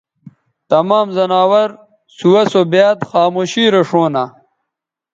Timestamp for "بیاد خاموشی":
2.71-3.65